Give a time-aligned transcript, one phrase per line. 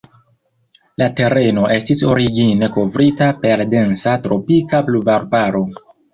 [1.01, 5.65] La tereno estis origine kovrita per densa tropika pluvarbaro.